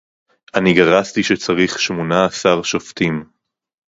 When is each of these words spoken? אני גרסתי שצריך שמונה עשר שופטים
אני 0.55 0.73
גרסתי 0.73 1.23
שצריך 1.23 1.79
שמונה 1.79 2.25
עשר 2.25 2.63
שופטים 2.63 3.25